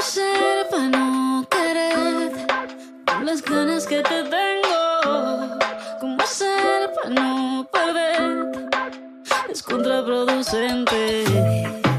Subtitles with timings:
[0.00, 2.32] hacer para no querer?
[3.04, 5.58] Con las ganas que te tengo.
[6.00, 8.70] ¿Cómo hacer para no perder?
[9.50, 11.89] Es contraproducente.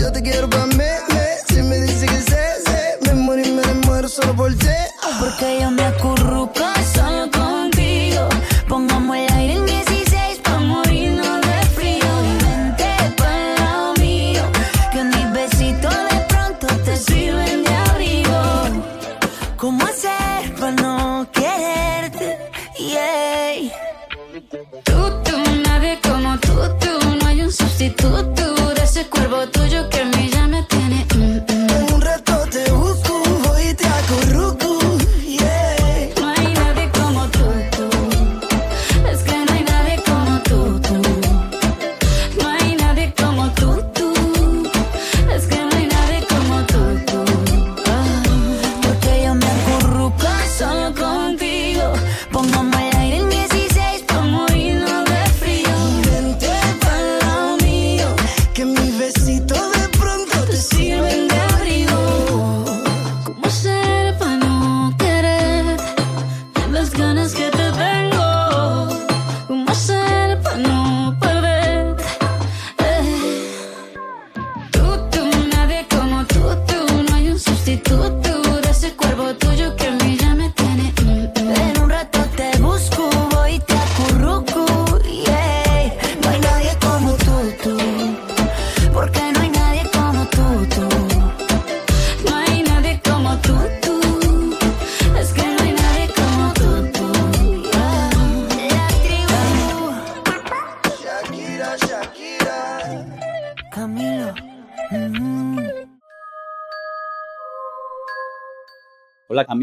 [0.00, 1.26] Yo te quiero pa' me, me.
[1.48, 3.14] Si me dice que sé, sé.
[3.14, 4.66] Me y me muero solo por ti.
[5.20, 5.83] Porque yo me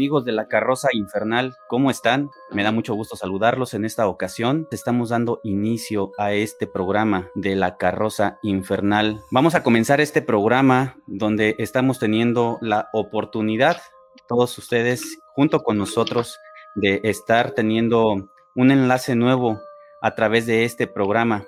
[0.02, 2.28] amigos de la carroza infernal, ¿cómo están?
[2.50, 4.66] Me da mucho gusto saludarlos en esta ocasión.
[4.72, 9.20] Estamos dando inicio a este programa de la carroza infernal.
[9.30, 13.80] Vamos a comenzar este programa donde estamos teniendo la oportunidad,
[14.26, 16.36] todos ustedes, junto con nosotros,
[16.74, 19.60] de estar teniendo un enlace nuevo
[20.00, 21.44] a través de este programa.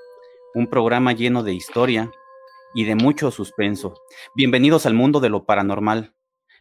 [0.55, 2.13] Un programa lleno de historia
[2.73, 3.95] y de mucho suspenso.
[4.37, 6.15] Bienvenidos al mundo de lo paranormal.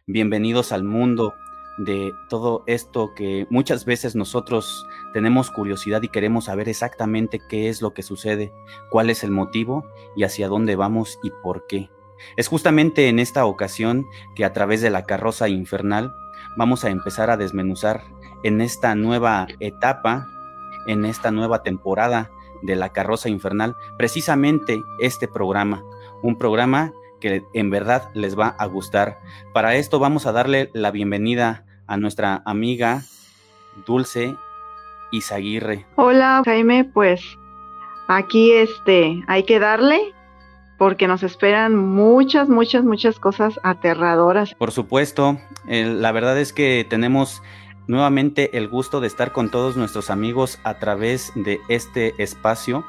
[0.06, 1.34] Bienvenidos al mundo
[1.78, 7.82] de todo esto que muchas veces nosotros tenemos curiosidad y queremos saber exactamente qué es
[7.82, 8.52] lo que sucede,
[8.90, 9.84] cuál es el motivo
[10.16, 11.90] y hacia dónde vamos y por qué.
[12.36, 16.14] Es justamente en esta ocasión que a través de la carroza infernal
[16.56, 18.04] vamos a empezar a desmenuzar
[18.42, 20.28] en esta nueva etapa,
[20.86, 22.30] en esta nueva temporada
[22.62, 25.84] de la carroza infernal, precisamente este programa,
[26.22, 26.92] un programa
[27.24, 29.18] que en verdad les va a gustar.
[29.54, 33.00] Para esto vamos a darle la bienvenida a nuestra amiga
[33.86, 34.36] Dulce
[35.10, 35.86] Izaguirre.
[35.96, 37.22] Hola Jaime, pues
[38.08, 40.12] aquí este hay que darle
[40.76, 44.54] porque nos esperan muchas, muchas, muchas cosas aterradoras.
[44.56, 47.42] Por supuesto, la verdad es que tenemos
[47.86, 52.84] nuevamente el gusto de estar con todos nuestros amigos a través de este espacio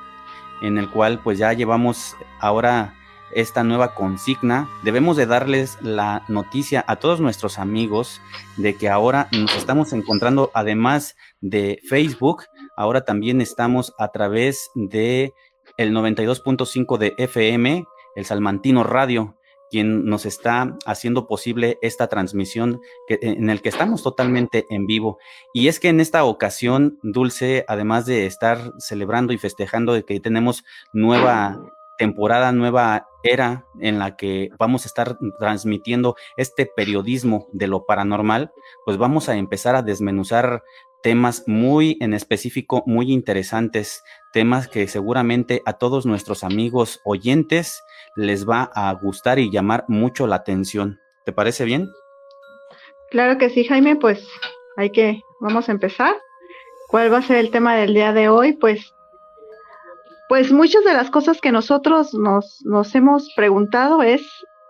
[0.62, 2.96] en el cual pues ya llevamos ahora
[3.36, 4.68] esta nueva consigna.
[4.84, 8.22] Debemos de darles la noticia a todos nuestros amigos
[8.58, 12.46] de que ahora nos estamos encontrando además de Facebook,
[12.76, 15.34] ahora también estamos a través de
[15.78, 17.86] el 92.5 de FM,
[18.16, 19.38] el Salmantino Radio,
[19.70, 25.18] quien nos está haciendo posible esta transmisión que, en el que estamos totalmente en vivo.
[25.54, 30.20] Y es que en esta ocasión, Dulce, además de estar celebrando y festejando de que
[30.20, 31.60] tenemos nueva
[31.98, 38.52] temporada, nueva era en la que vamos a estar transmitiendo este periodismo de lo paranormal,
[38.86, 40.64] pues vamos a empezar a desmenuzar
[41.02, 44.04] temas muy en específico, muy interesantes,
[44.34, 47.84] temas que seguramente a todos nuestros amigos oyentes
[48.16, 51.00] les va a gustar y llamar mucho la atención.
[51.24, 51.90] ¿Te parece bien?
[53.12, 54.28] Claro que sí, Jaime, pues
[54.78, 56.16] hay que, vamos a empezar.
[56.88, 58.54] ¿Cuál va a ser el tema del día de hoy?
[58.54, 58.95] Pues,
[60.30, 64.22] pues muchas de las cosas que nosotros nos, nos hemos preguntado es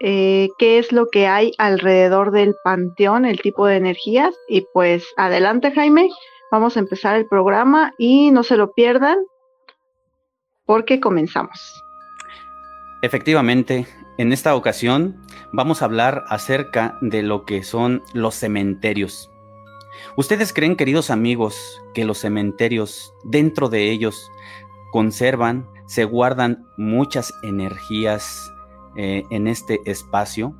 [0.01, 4.35] eh, qué es lo que hay alrededor del panteón, el tipo de energías.
[4.49, 6.09] Y pues adelante, Jaime,
[6.51, 9.17] vamos a empezar el programa y no se lo pierdan
[10.65, 11.81] porque comenzamos.
[13.01, 13.87] Efectivamente,
[14.17, 15.21] en esta ocasión
[15.53, 19.29] vamos a hablar acerca de lo que son los cementerios.
[20.17, 24.29] ¿Ustedes creen, queridos amigos, que los cementerios, dentro de ellos,
[24.95, 28.49] conservan, se guardan muchas energías
[28.95, 30.55] eh, en este espacio?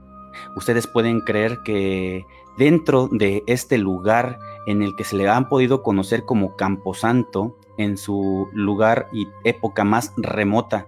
[0.58, 2.26] Ustedes pueden creer que
[2.58, 4.38] dentro de este lugar
[4.68, 9.86] en el que se le han podido conocer como Camposanto, en su lugar y época
[9.86, 10.86] más remota,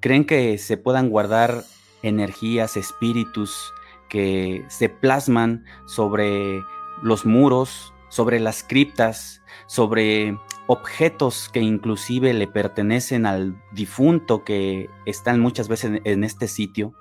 [0.00, 1.64] ¿creen que se puedan guardar
[2.02, 3.72] energías, espíritus
[4.10, 6.60] que se plasman sobre
[7.00, 10.38] los muros, sobre las criptas, sobre
[10.68, 16.94] objetos que inclusive le pertenecen al difunto que están muchas veces en, este sitio.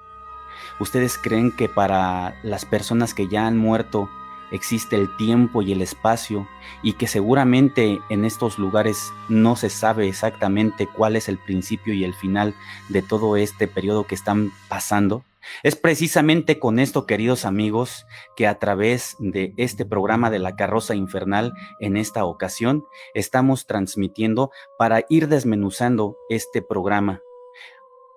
[0.80, 4.10] ¿Ustedes creen que para las personas que ya han muerto
[4.54, 6.48] existe el tiempo y el espacio
[6.82, 12.04] y que seguramente en estos lugares no se sabe exactamente cuál es el principio y
[12.04, 12.56] el final
[12.90, 15.26] de todo este periodo que están pasando?
[15.62, 18.06] Es precisamente con esto, queridos amigos,
[18.36, 24.52] que a través de este programa de la carroza infernal, en esta ocasión, estamos transmitiendo
[24.78, 27.22] para ir desmenuzando este programa.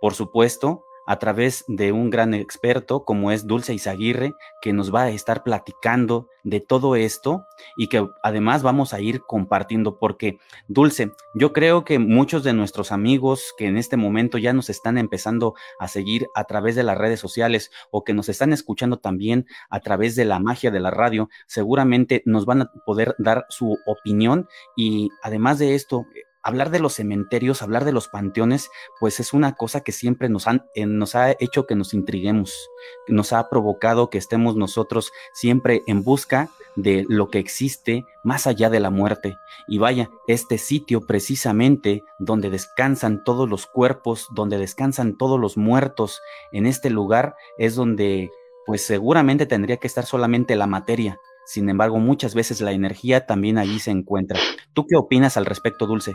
[0.01, 5.03] Por supuesto, a través de un gran experto como es Dulce Izaguirre, que nos va
[5.03, 7.45] a estar platicando de todo esto
[7.77, 10.39] y que además vamos a ir compartiendo, porque
[10.69, 14.99] Dulce, yo creo que muchos de nuestros amigos que en este momento ya nos están
[14.99, 19.47] empezando a seguir a través de las redes sociales o que nos están escuchando también
[19.71, 23.77] a través de la magia de la radio, seguramente nos van a poder dar su
[23.87, 26.07] opinión y además de esto,
[26.47, 28.71] hablar de los cementerios, hablar de los panteones,
[29.01, 32.71] pues es una cosa que siempre nos, han, eh, nos ha hecho que nos intriguemos,
[33.09, 38.71] nos ha provocado que estemos nosotros siempre en busca de lo que existe más allá
[38.71, 39.37] de la muerte.
[39.67, 46.21] Y vaya, este sitio precisamente donde descansan todos los cuerpos, donde descansan todos los muertos,
[46.53, 48.31] en este lugar es donde
[48.67, 51.19] pues seguramente tendría que estar solamente la materia.
[51.45, 54.39] Sin embargo, muchas veces la energía también allí se encuentra.
[54.75, 56.15] ¿Tú qué opinas al respecto, Dulce?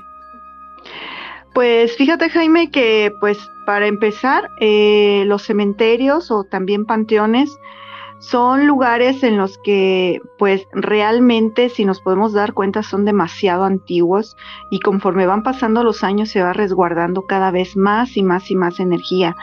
[1.53, 7.57] Pues fíjate Jaime que pues para empezar eh, los cementerios o también panteones
[8.21, 14.37] son lugares en los que pues realmente si nos podemos dar cuenta son demasiado antiguos
[14.69, 18.55] y conforme van pasando los años se va resguardando cada vez más y más y
[18.55, 19.35] más energía.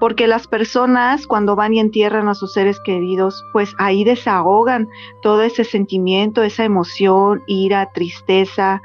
[0.00, 4.88] Porque las personas cuando van y entierran a sus seres queridos pues ahí desahogan
[5.22, 8.82] todo ese sentimiento, esa emoción, ira, tristeza,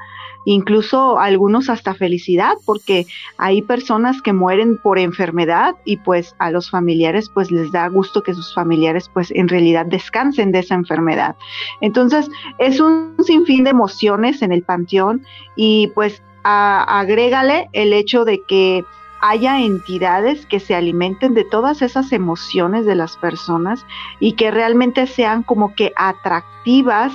[0.49, 3.05] incluso algunos hasta felicidad, porque
[3.37, 8.23] hay personas que mueren por enfermedad y pues a los familiares pues les da gusto
[8.23, 11.35] que sus familiares pues en realidad descansen de esa enfermedad.
[11.81, 15.23] Entonces es un sinfín de emociones en el panteón
[15.55, 18.83] y pues agrégale el hecho de que
[19.21, 23.85] haya entidades que se alimenten de todas esas emociones de las personas
[24.19, 27.13] y que realmente sean como que atractivas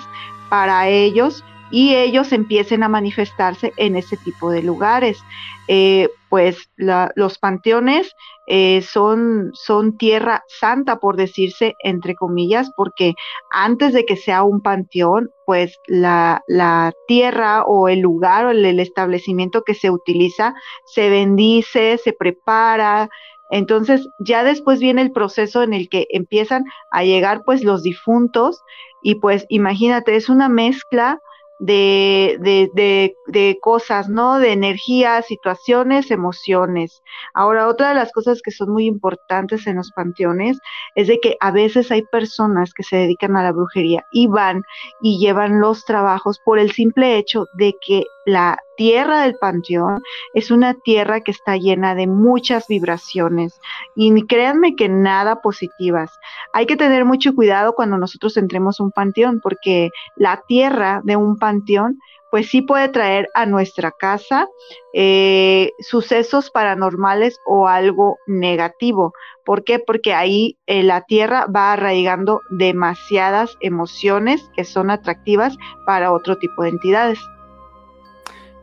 [0.51, 5.19] para ellos y ellos empiecen a manifestarse en ese tipo de lugares.
[5.67, 8.13] Eh, pues los panteones
[8.47, 13.15] eh, son, son tierra santa, por decirse entre comillas, porque
[13.51, 18.65] antes de que sea un panteón, pues la, la tierra o el lugar o el,
[18.65, 20.55] el establecimiento que se utiliza
[20.87, 23.09] se bendice, se prepara,
[23.51, 28.61] entonces ya después viene el proceso en el que empiezan a llegar pues los difuntos
[29.03, 31.21] y pues imagínate, es una mezcla
[31.59, 34.39] de, de, de, de, cosas, ¿no?
[34.39, 37.03] De energías, situaciones, emociones.
[37.33, 40.59] Ahora, otra de las cosas que son muy importantes en los panteones
[40.95, 44.63] es de que a veces hay personas que se dedican a la brujería y van
[45.01, 50.01] y llevan los trabajos por el simple hecho de que la tierra del panteón
[50.35, 53.61] es una tierra que está llena de muchas vibraciones
[53.97, 56.11] y créanme que nada positivas.
[56.53, 61.17] Hay que tener mucho cuidado cuando nosotros entremos a un panteón porque la tierra de
[61.17, 61.99] un panteón
[62.35, 64.49] pues sí puede traer a nuestra casa
[64.93, 69.13] eh, sucesos paranormales o algo negativo.
[69.45, 69.79] ¿Por qué?
[69.79, 76.65] Porque ahí eh, la tierra va arraigando demasiadas emociones que son atractivas para otro tipo
[76.65, 77.21] de entidades.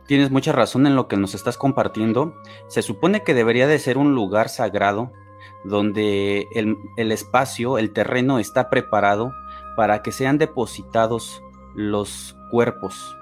[0.06, 2.34] Tienes mucha razón en lo que nos estás compartiendo.
[2.68, 5.12] Se supone que debería de ser un lugar sagrado
[5.64, 9.32] donde el, espacio, el terreno está preparado
[9.76, 11.42] para que sean depositados
[11.74, 13.16] los cuerpos.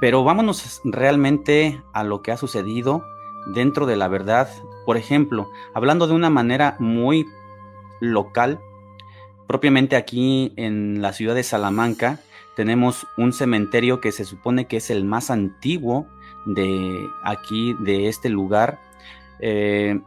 [0.00, 3.04] Pero vámonos realmente a lo que ha sucedido
[3.46, 4.48] dentro de la verdad.
[4.84, 7.26] Por ejemplo, hablando de una manera muy
[8.00, 8.60] local,
[9.46, 12.20] propiamente aquí en la ciudad de Salamanca,
[12.56, 16.06] tenemos un cementerio que se supone que es el más antiguo
[16.46, 18.80] de aquí, de este lugar.
[19.40, 20.00] Eh,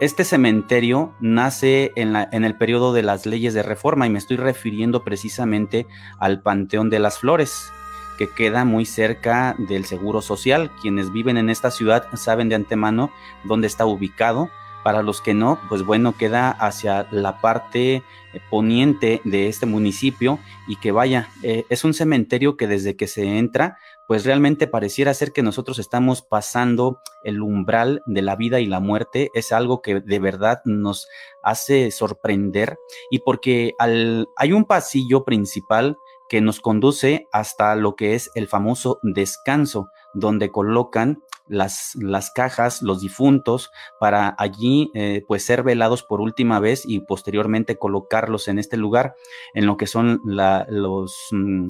[0.00, 4.38] este cementerio nace en, en, el periodo de las leyes de reforma y me estoy
[4.38, 5.86] refiriendo precisamente
[6.18, 7.70] al Panteón de las Flores,
[8.16, 10.70] que queda muy cerca del Seguro Social.
[10.80, 13.10] Quienes viven en esta ciudad saben de antemano
[13.44, 14.48] dónde está ubicado.
[14.82, 18.02] Para los que no, pues bueno, queda hacia la parte eh,
[18.50, 23.38] poniente de este municipio y que vaya, eh, es un cementerio que desde que se
[23.38, 23.76] entra
[24.10, 28.80] pues realmente pareciera ser que nosotros estamos pasando el umbral de la vida y la
[28.80, 29.30] muerte.
[29.34, 31.06] Es algo que de verdad nos
[31.44, 32.76] hace sorprender
[33.12, 35.96] y porque al, hay un pasillo principal
[36.28, 42.80] que nos conduce hasta lo que es el famoso descanso, donde colocan las, las cajas,
[42.80, 48.58] los difuntos, para allí eh, pues ser velados por última vez y posteriormente colocarlos en
[48.58, 49.14] este lugar,
[49.54, 51.66] en lo que son la, los, mm,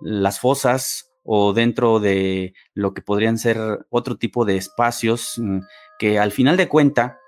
[0.00, 3.58] las fosas o dentro de lo que podrían ser
[3.90, 5.58] otro tipo de espacios mm,
[5.98, 7.18] que al final de cuenta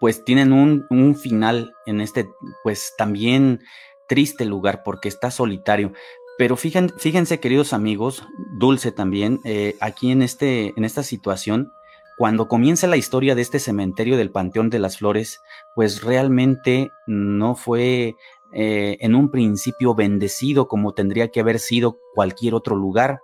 [0.00, 2.28] pues tienen un, un, final en este
[2.62, 3.60] pues también
[4.08, 5.92] triste lugar porque está solitario.
[6.38, 11.72] Pero fíjense, queridos amigos, Dulce también, eh, aquí en, este, en esta situación,
[12.16, 15.40] cuando comienza la historia de este cementerio del Panteón de las Flores,
[15.74, 18.14] pues realmente no fue
[18.52, 23.20] eh, en un principio bendecido como tendría que haber sido cualquier otro lugar.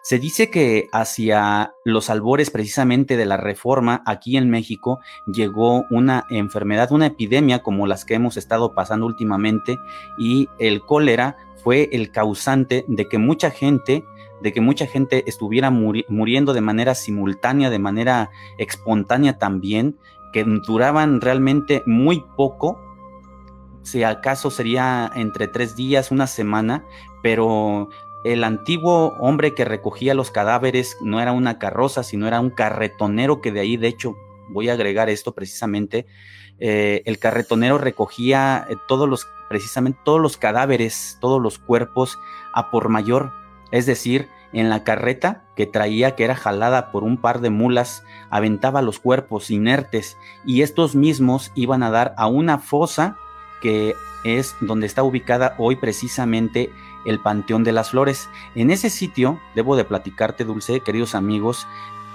[0.00, 6.24] Se dice que hacia los albores precisamente de la reforma aquí en México llegó una
[6.30, 9.78] enfermedad, una epidemia como las que hemos estado pasando últimamente
[10.18, 14.04] y el cólera fue el causante de que mucha gente
[14.42, 19.98] de que mucha gente estuviera muriendo de manera simultánea, de manera espontánea también,
[20.32, 22.80] que duraban realmente muy poco.
[23.82, 26.84] Si acaso sería entre tres días, una semana,
[27.22, 27.88] pero
[28.24, 33.40] el antiguo hombre que recogía los cadáveres no era una carroza, sino era un carretonero
[33.40, 34.16] que de ahí, de hecho,
[34.48, 36.06] voy a agregar esto precisamente,
[36.58, 42.18] eh, el carretonero recogía eh, todos los, precisamente todos los cadáveres, todos los cuerpos
[42.52, 43.32] a por mayor,
[43.72, 48.04] es decir, en la carreta que traía, que era jalada por un par de mulas,
[48.30, 53.16] aventaba los cuerpos inertes y estos mismos iban a dar a una fosa
[53.60, 56.70] que es donde está ubicada hoy precisamente
[57.04, 58.28] el Panteón de las Flores.
[58.54, 61.66] En ese sitio, debo de platicarte, Dulce, queridos amigos,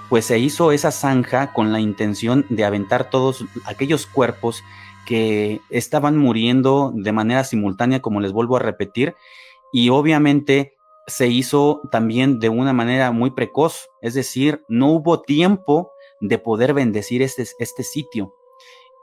[0.08, 4.62] pues se hizo esa zanja con la intención de aventar todos aquellos cuerpos
[5.06, 9.14] que estaban muriendo de manera simultánea, como les vuelvo a repetir,
[9.72, 10.76] y obviamente
[11.06, 16.74] se hizo también de una manera muy precoz, es decir, no hubo tiempo de poder
[16.74, 18.34] bendecir este, este sitio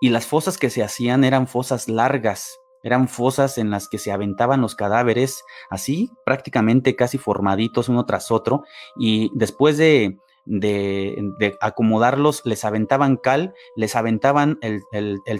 [0.01, 4.11] y las fosas que se hacían eran fosas largas, eran fosas en las que se
[4.11, 8.63] aventaban los cadáveres así, prácticamente casi formaditos uno tras otro,
[8.95, 14.83] y después de, de, acomodarlos, les aventaban cal, les aventaban el,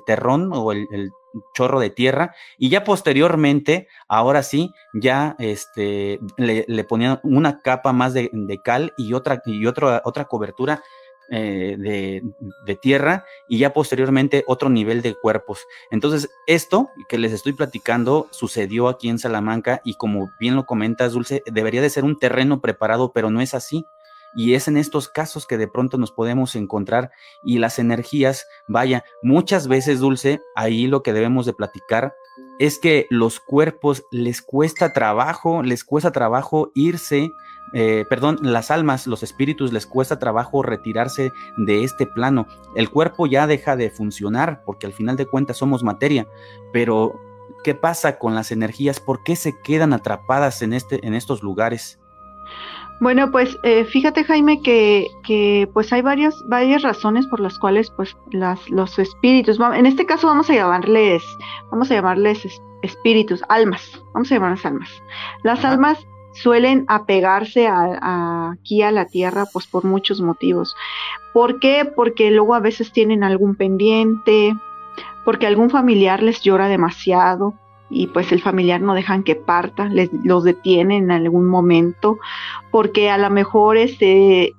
[0.06, 0.88] terrón o el,
[1.54, 8.14] chorro de tierra, y ya posteriormente, ahora sí, ya este, le, ponían una capa más
[8.14, 8.32] de,
[8.64, 10.82] cal y otra, y otra, otra cobertura
[11.30, 15.66] eh, de, tierra y ya posteriormente otro nivel de cuerpos.
[15.90, 21.14] Entonces, esto que les estoy platicando sucedió aquí en Salamanca y como bien lo comentas,
[21.14, 23.86] Dulce, debería de ser un terreno preparado, pero no es así.
[24.36, 27.12] Y es en estos casos que de pronto nos podemos encontrar
[27.44, 32.14] y las energías, vaya, muchas veces, Dulce, ahí lo que debemos de platicar
[32.60, 37.32] es que los cuerpos les cuesta trabajo, les cuesta trabajo irse
[37.74, 42.48] eh, perdón, las almas, los espíritus les cuesta trabajo retirarse de este plano.
[42.76, 46.28] El cuerpo ya deja de funcionar porque al final de cuentas somos materia,
[46.72, 47.20] pero
[47.64, 49.00] ¿qué pasa con las energías?
[49.00, 52.00] ¿Por qué se quedan atrapadas en, este, en estos lugares?
[53.02, 57.92] Bueno, pues eh, fíjate Jaime que, que, pues hay varias, varias razones por las cuales
[57.92, 61.24] pues las, los espíritus, en este caso vamos a llamarles,
[61.72, 64.90] vamos a llamarles espíritus, almas, vamos a llamarles almas.
[65.44, 70.76] Las almas suelen apegarse a, aquí a la tierra pues por muchos motivos.
[71.34, 71.92] ¿Por qué?
[71.96, 74.56] Porque luego a veces tienen algún pendiente,
[75.26, 77.56] porque algún familiar les llora demasiado
[77.90, 82.18] y pues el familiar no dejan que parta, les, los detienen en algún momento,
[82.72, 84.54] porque a lo mejor este,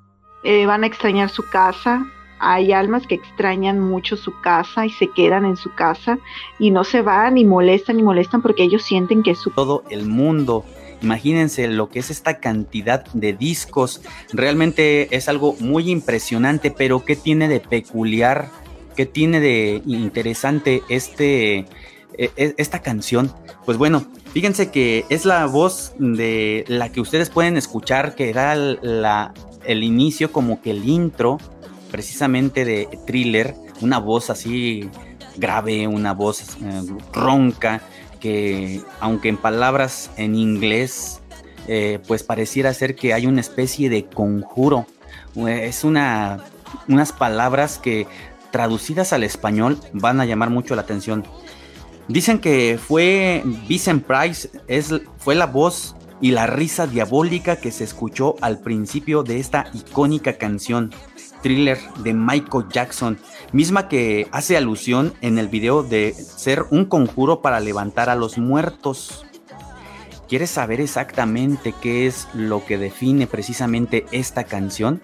[0.45, 2.07] eh, van a extrañar su casa
[2.39, 6.19] hay almas que extrañan mucho su casa y se quedan en su casa
[6.59, 9.41] y no se van y molestan y molestan porque ellos sienten que es.
[9.55, 10.65] Todo el mundo.
[11.03, 14.03] Imagínense lo que es esta cantidad de discos.
[14.33, 18.49] Realmente es algo muy impresionante, pero ¿qué tiene de peculiar?
[18.97, 21.67] ¿Qué tiene de interesante este,
[22.15, 23.33] e, e, esta canción?
[23.65, 28.55] Pues bueno, fíjense que es la voz de la que ustedes pueden escuchar que da
[28.55, 29.35] la,
[29.65, 31.39] el inicio, como que el intro
[31.91, 34.91] precisamente de thriller, una voz así
[35.37, 36.83] grave, una voz eh,
[37.13, 37.81] ronca,
[38.21, 41.21] que aunque en palabras en inglés,
[41.69, 44.87] eh, pues pareciera ser que hay una especie de conjuro.
[45.47, 46.39] Es una,
[46.89, 48.07] unas palabras que
[48.51, 51.25] traducidas al español van a llamar mucho la atención.
[52.09, 57.85] Dicen que fue Vincent Price, es, fue la voz y la risa diabólica que se
[57.85, 60.93] escuchó al principio de esta icónica canción
[61.43, 63.19] thriller de Michael Jackson,
[63.53, 68.39] misma que hace alusión en el video de ser un conjuro para levantar a los
[68.39, 69.25] muertos.
[70.29, 75.03] ¿Quieres saber exactamente qué es lo que define precisamente esta canción?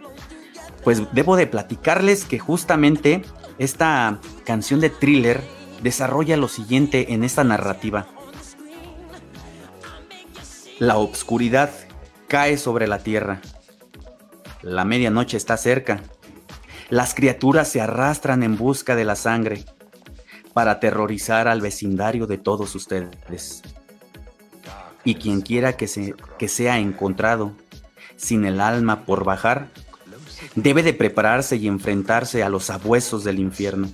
[0.82, 3.22] Pues debo de platicarles que justamente
[3.58, 5.42] esta canción de thriller
[5.82, 8.06] desarrolla lo siguiente en esta narrativa.
[10.78, 11.70] La obscuridad
[12.28, 13.40] cae sobre la tierra.
[14.62, 16.02] La medianoche está cerca
[16.92, 19.64] las criaturas se arrastran en busca de la sangre
[20.52, 23.62] para aterrorizar al vecindario de todos ustedes.
[25.02, 27.52] Y quien quiera que, se, que sea encontrado
[28.16, 29.70] sin el alma por bajar,
[30.54, 33.88] debe de prepararse y enfrentarse a los abuesos del infierno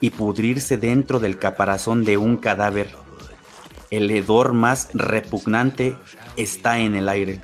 [0.00, 2.90] y pudrirse dentro del caparazón de un cadáver.
[3.90, 5.96] El hedor más repugnante
[6.36, 7.40] está en el aire,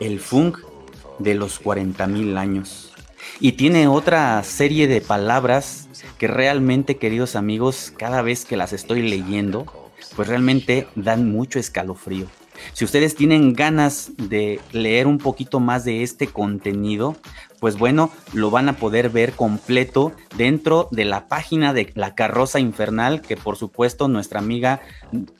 [0.00, 0.58] el funk
[1.18, 2.92] de los 40.000 años.
[3.40, 9.02] Y tiene otra serie de palabras que realmente, queridos amigos, cada vez que las estoy
[9.02, 9.66] leyendo,
[10.16, 12.26] pues realmente dan mucho escalofrío.
[12.72, 17.16] Si ustedes tienen ganas de leer un poquito más de este contenido,
[17.64, 22.60] pues bueno, lo van a poder ver completo dentro de la página de La Carroza
[22.60, 24.82] Infernal, que por supuesto nuestra amiga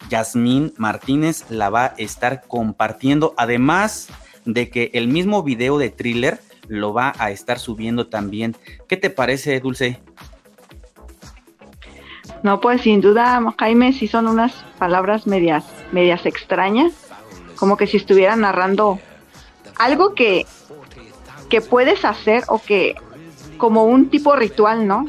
[0.09, 3.35] Yasmín Martínez la va a estar compartiendo.
[3.37, 4.09] Además
[4.47, 8.57] de que el mismo video de thriller lo va a estar subiendo también.
[8.89, 10.01] ¿Qué te parece, Dulce?
[12.43, 16.95] No, pues sin duda, Jaime, sí son unas palabras medias, medias extrañas,
[17.57, 18.99] como que si estuviera narrando
[19.77, 20.47] algo que,
[21.55, 22.97] que puedes hacer o que
[23.59, 25.09] como un tipo ritual, ¿no?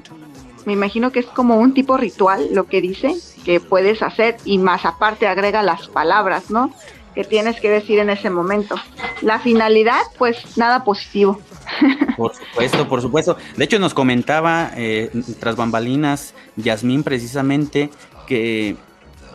[0.65, 4.59] Me imagino que es como un tipo ritual lo que dice que puedes hacer y
[4.59, 6.71] más aparte agrega las palabras, ¿no?
[7.15, 8.75] que tienes que decir en ese momento.
[9.21, 11.39] La finalidad, pues nada positivo.
[12.17, 13.37] Por supuesto, por supuesto.
[13.57, 17.89] De hecho, nos comentaba eh, tras bambalinas Yasmín precisamente
[18.27, 18.75] que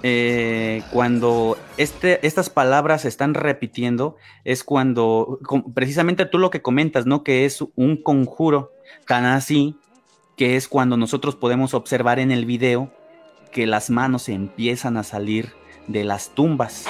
[0.02, 5.38] eh, cuando este, estas palabras se están repitiendo es cuando,
[5.74, 7.22] precisamente tú lo que comentas, ¿no?
[7.22, 8.72] Que es un conjuro
[9.06, 9.76] tan así
[10.36, 12.90] que es cuando nosotros podemos observar en el video
[13.52, 15.52] que las manos empiezan a salir
[15.86, 16.86] de las tumbas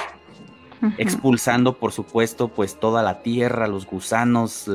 [0.97, 4.65] expulsando por supuesto pues toda la tierra, los gusanos,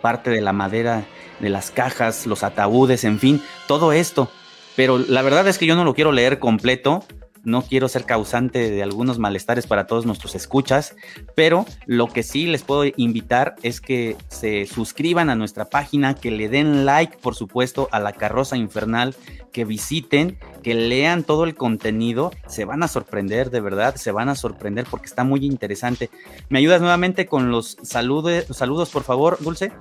[0.00, 1.04] parte de la madera
[1.40, 4.30] de las cajas, los ataúdes, en fin, todo esto.
[4.76, 7.04] Pero la verdad es que yo no lo quiero leer completo
[7.44, 10.94] no quiero ser causante de algunos malestares para todos nuestros escuchas,
[11.34, 16.30] pero lo que sí les puedo invitar es que se suscriban a nuestra página, que
[16.30, 19.14] le den like, por supuesto, a la carroza infernal,
[19.52, 24.28] que visiten, que lean todo el contenido, se van a sorprender, de verdad, se van
[24.28, 26.10] a sorprender porque está muy interesante.
[26.48, 29.72] ¿Me ayudas nuevamente con los saludos, saludos, por favor, Dulce?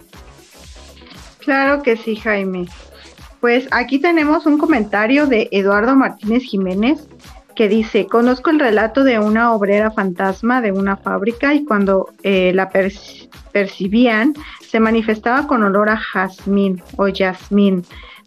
[1.40, 2.68] Claro que sí, Jaime.
[3.40, 7.08] Pues aquí tenemos un comentario de Eduardo Martínez Jiménez
[7.56, 12.52] que dice, conozco el relato de una obrera fantasma de una fábrica y cuando eh,
[12.54, 12.70] la
[13.52, 17.84] percibían se manifestaba con olor a jazmín o yasmín.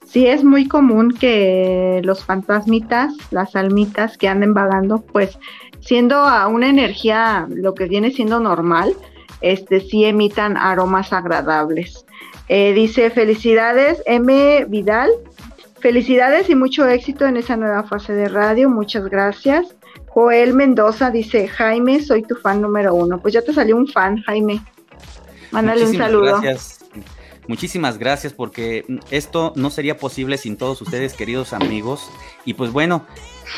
[0.07, 5.39] Sí es muy común que los fantasmitas, las almitas que anden vagando, pues
[5.81, 8.95] siendo a una energía lo que viene siendo normal,
[9.41, 12.05] este sí emitan aromas agradables.
[12.49, 15.11] Eh, dice felicidades M Vidal
[15.85, 18.71] Felicidades y mucho éxito en esa nueva fase de radio.
[18.71, 19.67] Muchas gracias.
[20.07, 23.21] Joel Mendoza dice, Jaime, soy tu fan número uno.
[23.21, 24.65] Pues ya te salió un fan, Jaime.
[25.51, 26.41] Mándale un saludo.
[26.41, 26.87] Gracias.
[27.49, 32.09] Muchísimas gracias porque esto no sería posible sin todos ustedes, queridos amigos.
[32.47, 33.05] Y pues bueno,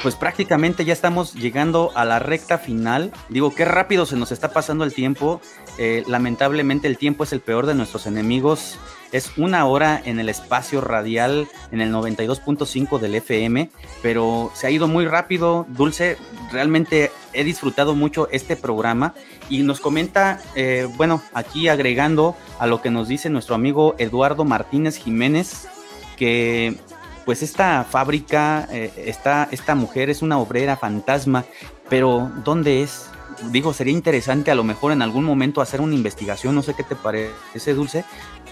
[0.03, 3.13] pues prácticamente ya estamos llegando a la recta final.
[3.29, 5.41] Digo, qué rápido se nos está pasando el tiempo.
[5.79, 8.81] Eh, lamentablemente el tiempo es el peor de nuestros enemigos
[9.17, 13.71] es una hora en el espacio radial en el 92.5 del FM,
[14.03, 16.17] pero se ha ido muy rápido, Dulce.
[16.53, 19.15] Realmente he disfrutado mucho este programa
[19.49, 24.45] y nos comenta, eh, bueno, aquí agregando a lo que nos dice nuestro amigo Eduardo
[24.45, 25.69] Martínez Jiménez,
[26.17, 26.77] que
[27.25, 31.45] pues esta fábrica, eh, esta, esta mujer es una obrera fantasma,
[31.89, 33.11] pero ¿dónde es?
[33.51, 36.85] Digo, sería interesante a lo mejor en algún momento hacer una investigación, no sé qué
[36.85, 38.05] te parece, Dulce,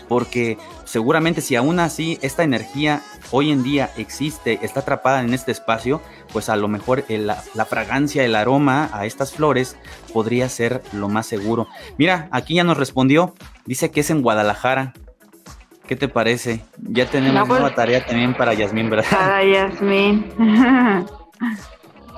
[0.08, 5.52] porque seguramente si aún así esta energía hoy en día existe, está atrapada en este
[5.52, 6.00] espacio,
[6.32, 9.76] pues a lo mejor la, la, fragancia, el aroma a estas flores
[10.12, 11.68] podría ser lo más seguro.
[11.98, 13.34] Mira, aquí ya nos respondió,
[13.66, 14.92] dice que es en Guadalajara.
[15.86, 16.64] ¿Qué te parece?
[16.78, 19.06] Ya tenemos una pues, tarea también para Yasmín, ¿verdad?
[19.10, 20.32] Para Yasmín.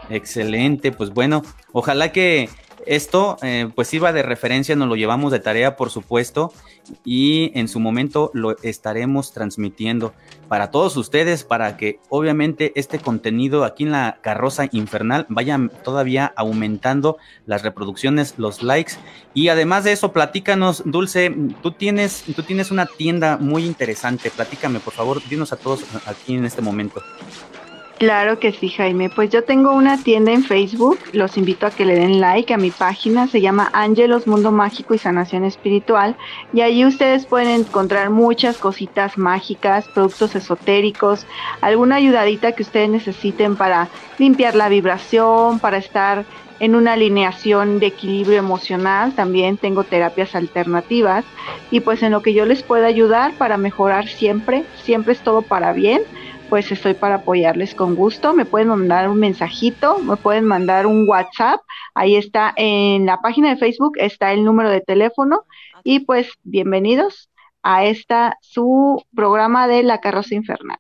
[0.09, 2.49] Excelente, pues bueno, ojalá que
[2.87, 6.53] esto eh, pues sirva de referencia, nos lo llevamos de tarea por supuesto
[7.05, 10.14] y en su momento lo estaremos transmitiendo
[10.49, 16.33] para todos ustedes para que obviamente este contenido aquí en la carroza infernal vaya todavía
[16.37, 18.94] aumentando las reproducciones, los likes
[19.35, 24.81] y además de eso platícanos Dulce, tú tienes tú tienes una tienda muy interesante, platícame
[24.81, 27.03] por favor, dinos a todos aquí en este momento.
[27.98, 29.09] Claro que sí, Jaime.
[29.09, 30.98] Pues yo tengo una tienda en Facebook.
[31.12, 33.26] Los invito a que le den like a mi página.
[33.26, 36.14] Se llama Ángelos Mundo Mágico y Sanación Espiritual.
[36.52, 41.26] Y allí ustedes pueden encontrar muchas cositas mágicas, productos esotéricos,
[41.62, 46.26] alguna ayudadita que ustedes necesiten para limpiar la vibración, para estar
[46.61, 49.14] en una alineación de equilibrio emocional.
[49.14, 51.24] También tengo terapias alternativas.
[51.70, 55.40] Y pues en lo que yo les pueda ayudar para mejorar siempre, siempre es todo
[55.40, 56.02] para bien
[56.48, 58.32] pues estoy para apoyarles con gusto.
[58.32, 61.61] Me pueden mandar un mensajito, me pueden mandar un WhatsApp.
[61.94, 65.44] Ahí está en la página de Facebook, está el número de teléfono.
[65.85, 67.30] Y pues bienvenidos
[67.62, 70.78] a esta su programa de La Carroza Infernal.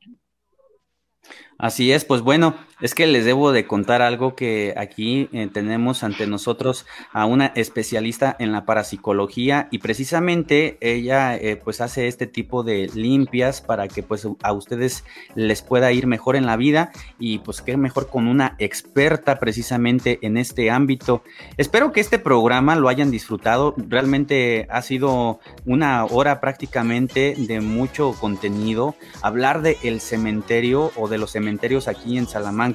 [1.58, 6.02] Así es, pues bueno, es que les debo de contar algo que aquí eh, tenemos
[6.02, 12.26] ante nosotros a una especialista en la parapsicología y precisamente ella eh, pues hace este
[12.26, 16.92] tipo de limpias para que pues a ustedes les pueda ir mejor en la vida
[17.18, 21.22] y pues que mejor con una experta precisamente en este ámbito.
[21.56, 28.12] Espero que este programa lo hayan disfrutado, realmente ha sido una hora prácticamente de mucho
[28.20, 32.65] contenido, hablar de el cementerio o de los cementerios aquí en Salamanca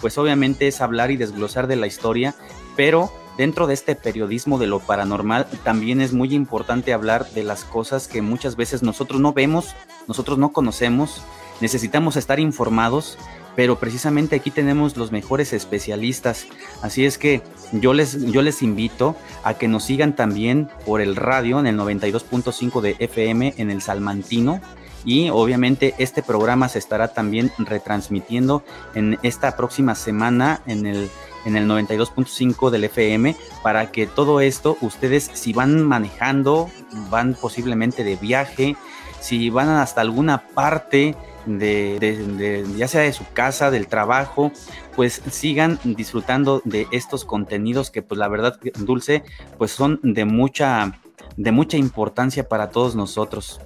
[0.00, 2.34] pues obviamente es hablar y desglosar de la historia,
[2.76, 7.64] pero dentro de este periodismo de lo paranormal también es muy importante hablar de las
[7.64, 9.74] cosas que muchas veces nosotros no vemos,
[10.06, 11.22] nosotros no conocemos,
[11.60, 13.18] necesitamos estar informados,
[13.54, 16.46] pero precisamente aquí tenemos los mejores especialistas.
[16.82, 21.16] Así es que yo les, yo les invito a que nos sigan también por el
[21.16, 24.60] radio en el 92.5 de FM en el Salmantino
[25.04, 28.62] y obviamente este programa se estará también retransmitiendo
[28.94, 31.10] en esta próxima semana en el
[31.44, 36.70] en el 92.5 del FM para que todo esto ustedes si van manejando,
[37.10, 38.76] van posiblemente de viaje,
[39.20, 44.52] si van hasta alguna parte de, ya sea de su casa, del trabajo,
[44.94, 49.24] pues sigan disfrutando de estos contenidos que pues la verdad dulce
[49.58, 50.98] pues son de mucha
[51.36, 53.60] de mucha importancia para todos nosotros.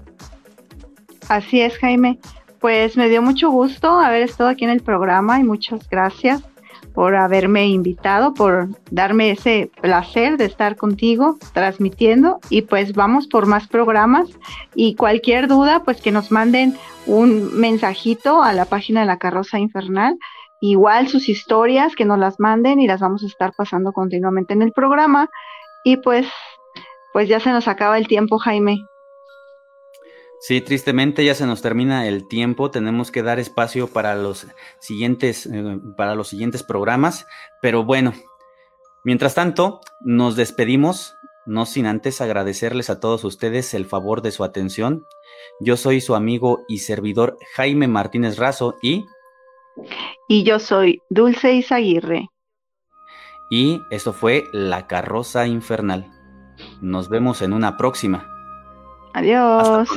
[1.29, 2.19] Así es, Jaime.
[2.61, 6.43] Pues me dio mucho gusto haber estado aquí en el programa y muchas gracias
[6.95, 13.45] por haberme invitado, por darme ese placer de estar contigo transmitiendo y pues vamos por
[13.45, 14.31] más programas
[14.75, 19.59] y cualquier duda pues que nos manden un mensajito a la página de la carroza
[19.59, 20.17] infernal,
[20.62, 24.62] igual sus historias que nos las manden y las vamos a estar pasando continuamente en
[24.62, 25.29] el programa
[25.85, 26.27] y pues
[27.12, 28.79] pues ya se nos acaba el tiempo Jaime.
[30.40, 34.46] Sí, tristemente ya se nos termina el tiempo, tenemos que dar espacio para los
[34.79, 37.27] siguientes, eh, para los siguientes programas,
[37.62, 38.12] pero bueno,
[39.05, 41.14] mientras tanto, nos despedimos,
[41.46, 45.05] no sin antes agradecerles a todos ustedes el favor de su atención.
[45.61, 49.07] Yo soy su amigo y servidor Jaime Martínez Razo y...
[50.29, 52.29] Y yo soy Dulce Izaguirre.
[53.51, 56.11] Y esto fue La Carroza Infernal.
[56.81, 58.29] Nos vemos en una próxima.
[59.14, 59.88] Adiós.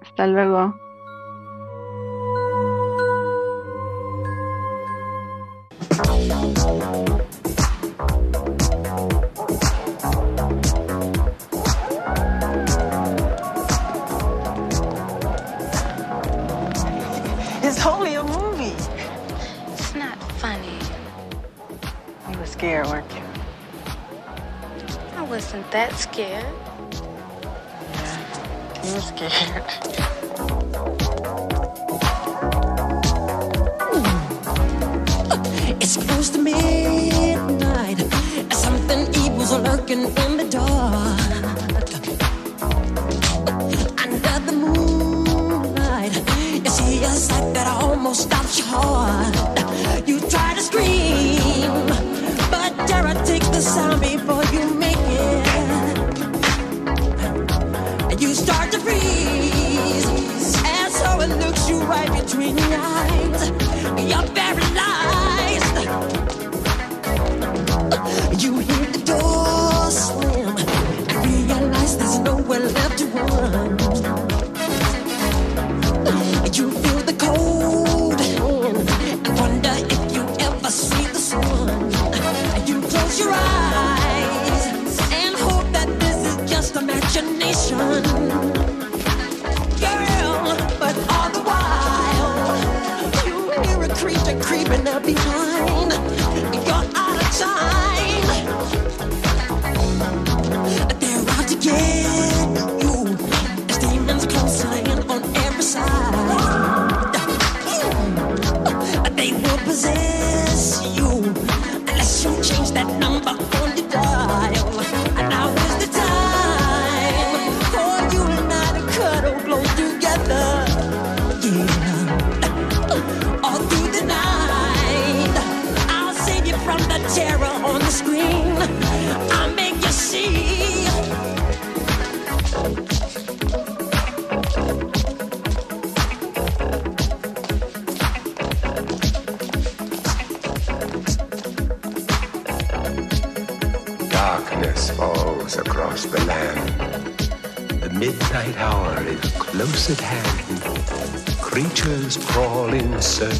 [0.00, 0.74] Hasta luego.
[17.60, 18.74] It's only a movie.
[19.72, 20.78] It's not funny.
[22.30, 23.22] You were scared, weren't you?
[25.16, 26.46] I wasn't that scared.
[28.90, 29.64] I'm scared.
[35.80, 37.98] It's close to midnight.
[38.50, 40.77] Something evil's lurking in the dark.
[58.88, 63.50] Freeze, and so it looks you right between the eyes.
[64.08, 64.37] You're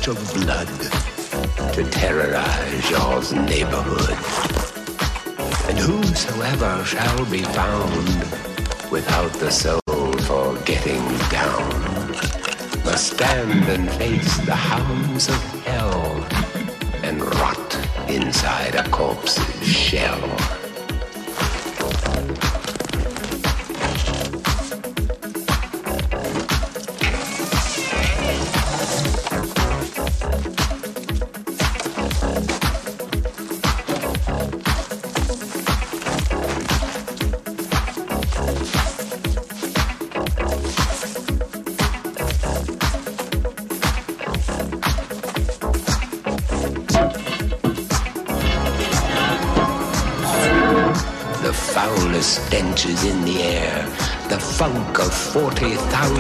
[0.08, 0.68] of blood
[1.74, 4.16] to terrorize y'all's neighborhood.
[5.68, 8.08] And whosoever shall be found
[8.90, 12.08] without the soul for getting down
[12.86, 16.26] must stand and face the hounds of hell
[17.02, 17.76] and rot
[18.08, 20.57] inside a corpse's shell.